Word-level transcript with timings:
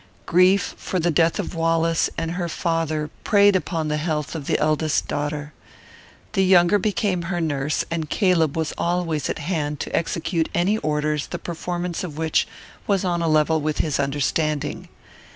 Grief 0.25 0.73
for 0.79 0.99
the 0.99 1.11
death 1.11 1.37
of 1.37 1.53
Wallace 1.53 2.09
and 2.17 2.31
her 2.31 2.49
father 2.49 3.11
preyed 3.23 3.55
upon 3.55 3.87
the 3.87 3.97
health 3.97 4.33
of 4.33 4.47
the 4.47 4.57
eldest 4.57 5.07
daughter. 5.07 5.53
The 6.33 6.43
younger 6.43 6.79
became 6.79 7.21
her 7.29 7.39
nurse, 7.39 7.85
and 7.91 8.09
Caleb 8.09 8.57
was 8.57 8.73
always 8.79 9.29
at 9.29 9.37
hand 9.37 9.79
to 9.81 9.95
execute 9.95 10.49
any 10.55 10.79
orders 10.79 11.27
the 11.27 11.37
performance 11.37 12.03
of 12.03 12.17
which 12.17 12.47
was 12.87 13.05
on 13.05 13.21
a 13.21 13.27
level 13.27 13.61
with 13.61 13.77
his 13.77 13.99
understanding. 13.99 14.87